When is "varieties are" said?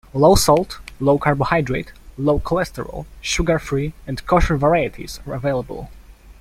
4.57-5.35